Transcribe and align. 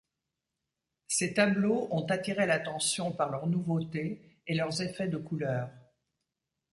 Ses 1.07 1.35
tableaux 1.35 1.87
ont 1.91 2.07
attiré 2.07 2.47
l'attention 2.47 3.11
par 3.11 3.29
leur 3.29 3.45
nouveauté 3.45 4.19
et 4.47 4.55
leurs 4.55 4.81
effets 4.81 5.07
de 5.07 5.17
couleurs. 5.17 5.69